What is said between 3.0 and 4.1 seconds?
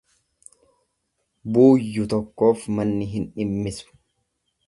hin dhimmisu.